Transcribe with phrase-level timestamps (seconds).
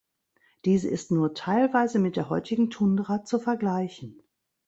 [0.65, 4.23] Diese ist nur teilweise mit der heutigen Tundra zu vergleichen.